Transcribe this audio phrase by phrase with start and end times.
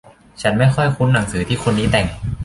[0.41, 2.07] ฉันไม่ค่อยคุ้นหนังสือที่คนนี้แต่ง